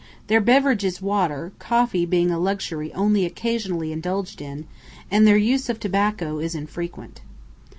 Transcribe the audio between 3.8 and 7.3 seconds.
indulged in, and their use of tobacco is infrequent.